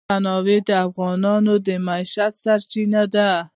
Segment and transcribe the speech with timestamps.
[0.09, 3.29] تنوع د افغانانو د معیشت سرچینه ده.